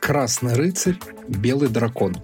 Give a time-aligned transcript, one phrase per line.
[0.00, 0.98] Красный рыцарь,
[1.28, 2.16] белый дракон.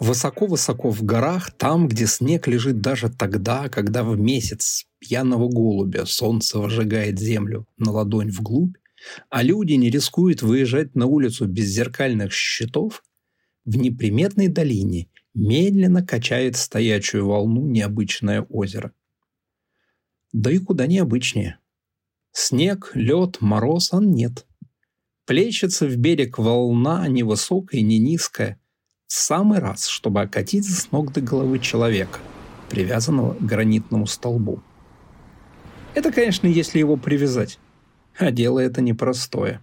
[0.00, 6.58] Высоко-высоко в горах, там, где снег лежит даже тогда, когда в месяц пьяного голубя солнце
[6.58, 8.76] выжигает землю на ладонь вглубь,
[9.30, 13.04] а люди не рискуют выезжать на улицу без зеркальных щитов,
[13.64, 18.92] в неприметной долине медленно качает стоячую волну необычное озеро.
[20.32, 21.60] Да и куда необычнее.
[22.32, 24.44] Снег, лед, мороз, а нет–
[25.26, 28.60] Плещется в берег волна, ни высокая, ни низкая.
[29.06, 32.18] В самый раз, чтобы окатить с ног до головы человека,
[32.70, 34.62] привязанного к гранитному столбу.
[35.94, 37.58] Это, конечно, если его привязать.
[38.18, 39.62] А дело это непростое.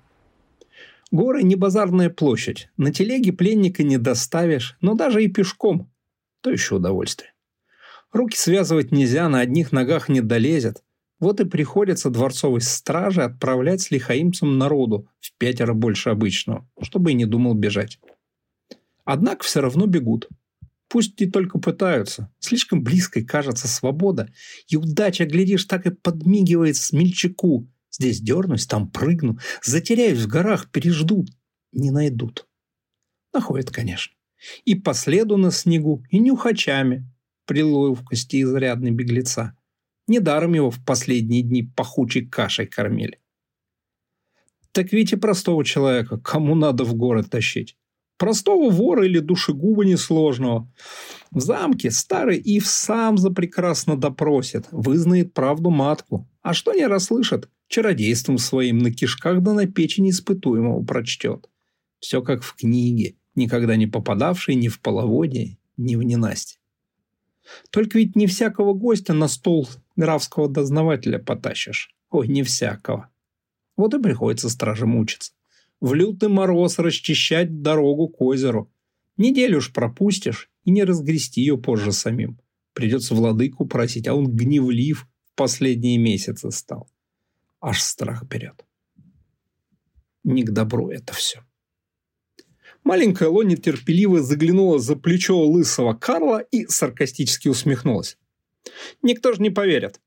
[1.11, 2.69] Горы не базарная площадь.
[2.77, 5.91] На телеге пленника не доставишь, но даже и пешком.
[6.41, 7.33] То еще удовольствие.
[8.13, 10.83] Руки связывать нельзя, на одних ногах не долезет.
[11.19, 17.15] Вот и приходится дворцовой страже отправлять с лихаимцем народу в пятеро больше обычного, чтобы и
[17.15, 17.99] не думал бежать.
[19.03, 20.29] Однако все равно бегут.
[20.87, 22.31] Пусть и только пытаются.
[22.39, 24.31] Слишком близкой кажется свобода.
[24.67, 27.67] И удача, глядишь, так и подмигивает смельчаку.
[27.91, 29.37] Здесь дернусь, там прыгну.
[29.61, 31.29] Затеряюсь в горах, переждут.
[31.71, 32.47] Не найдут.
[33.33, 34.13] Находят, конечно.
[34.65, 37.07] И по следу на снегу, и нюхачами.
[37.45, 39.55] При ловкости изрядной беглеца.
[40.09, 43.19] Недаром его в последние дни пахучей кашей кормили.
[44.71, 47.77] Так ведь и простого человека кому надо в город тащить?
[48.17, 50.67] Простого вора или душегуба несложного.
[51.31, 56.27] В замке старый Ив сам за прекрасно допросит, вызнает правду матку.
[56.41, 61.47] А что не расслышит, чародейством своим на кишках да на печени испытуемого прочтет.
[61.99, 66.59] Все как в книге, никогда не попадавшей ни в половодье, ни в ненастье.
[67.69, 69.67] Только ведь не всякого гостя на стол
[69.99, 71.93] графского дознавателя потащишь.
[72.09, 73.09] Ой, не всякого.
[73.75, 75.33] Вот и приходится страже мучиться.
[75.81, 78.71] В лютый мороз расчищать дорогу к озеру.
[79.17, 82.39] Неделю уж пропустишь и не разгрести ее позже самим.
[82.73, 86.89] Придется владыку просить, а он гневлив в последние месяцы стал.
[87.61, 88.65] Аж страх берет.
[90.23, 91.43] Не к добру это все.
[92.83, 98.17] Маленькая Лони терпеливо заглянула за плечо лысого Карла и саркастически усмехнулась.
[99.01, 99.99] Никто же не поверит.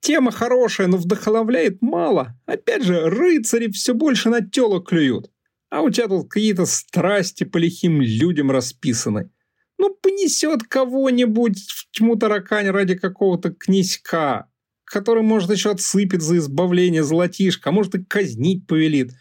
[0.00, 2.36] Тема хорошая, но вдохновляет мало.
[2.44, 5.30] Опять же, рыцари все больше на тело клюют.
[5.70, 9.30] А у тебя тут какие-то страсти по лихим людям расписаны.
[9.78, 14.48] Ну, понесет кого-нибудь в тьму таракань ради какого-то князька,
[14.84, 19.12] который, может, еще отсыпет за избавление золотишка, а может и казнить повелит,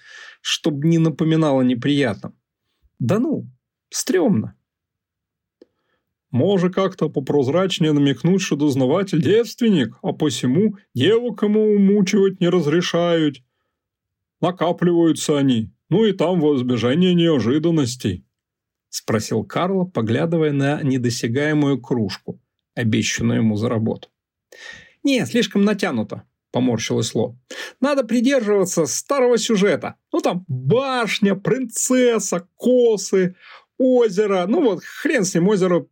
[0.42, 2.34] чтобы не напоминало неприятно.
[3.00, 3.50] Да ну,
[3.90, 4.56] стрёмно.
[6.32, 13.44] Може как-то попрозрачнее намекнуть, что дознаватель девственник, а посему девок ему умучивать не разрешают.
[14.40, 18.26] Накапливаются они, ну и там во избежание неожиданностей.
[18.90, 22.42] Спросил Карло, поглядывая на недосягаемую кружку,
[22.76, 24.08] обещанную ему за работу.
[25.04, 27.38] «Не, слишком натянуто»,– поморщилась Ло.
[27.82, 29.96] «Надо придерживаться старого сюжета.
[30.14, 33.36] Ну там башня, принцесса, косы,
[33.78, 34.46] озеро.
[34.48, 35.88] Ну вот, хрен с ним, озеро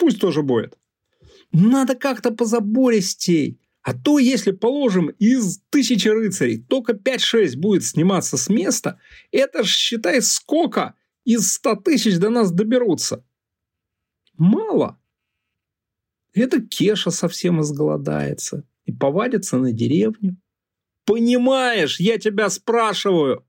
[0.00, 0.78] Пусть тоже будет.
[1.52, 3.60] Надо как-то позабористей.
[3.82, 8.98] А то, если, положим, из тысячи рыцарей только 5-6 будет сниматься с места,
[9.30, 10.94] это ж, считай, сколько
[11.24, 13.24] из 100 тысяч до нас доберутся.
[14.38, 14.98] Мало.
[16.32, 20.38] Это Кеша совсем изголодается и повадится на деревню.
[21.04, 23.44] Понимаешь, я тебя спрашиваю.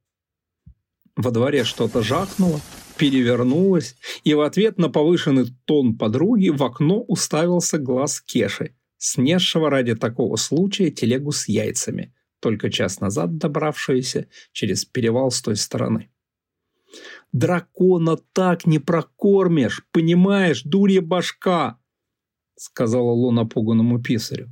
[1.16, 2.60] Во дворе что-то жахнуло,
[3.02, 9.96] перевернулась, и в ответ на повышенный тон подруги в окно уставился глаз Кеши, снесшего ради
[9.96, 16.12] такого случая телегу с яйцами, только час назад добравшуюся через перевал с той стороны.
[17.32, 21.80] «Дракона так не прокормишь, понимаешь, дурья башка!»
[22.56, 24.50] сказала Ло напуганному писарю.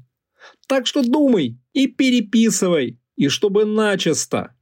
[0.68, 4.56] «Так что думай и переписывай, и чтобы начисто!»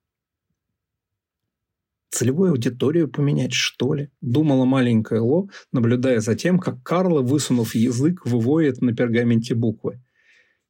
[2.17, 4.09] Целевую аудиторию поменять, что ли?
[4.21, 10.03] Думала маленькая Ло, наблюдая за тем, как Карла, высунув язык, выводит на пергаменте буквы.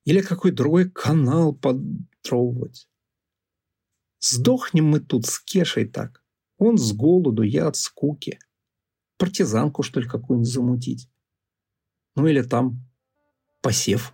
[0.03, 2.89] Или какой другой канал подровывать.
[4.19, 6.21] Сдохнем мы тут с Кешей так.
[6.57, 8.39] Он с голоду, я от скуки.
[9.17, 11.09] Партизанку, что ли, какую-нибудь замутить.
[12.17, 12.85] Ну или там
[13.61, 14.13] посев